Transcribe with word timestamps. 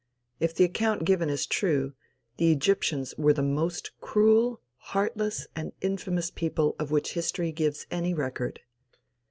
If 0.39 0.55
the 0.55 0.63
account 0.63 1.03
given 1.05 1.29
is 1.29 1.45
true, 1.45 1.93
the 2.37 2.51
Egyptians 2.51 3.13
were 3.19 3.33
the 3.33 3.43
most 3.43 3.91
cruel, 3.99 4.59
heartless 4.77 5.45
and 5.55 5.73
infamous 5.79 6.31
people 6.31 6.75
of 6.79 6.89
which 6.89 7.13
history 7.13 7.51
gives 7.51 7.85
any 7.91 8.15
record. 8.15 8.61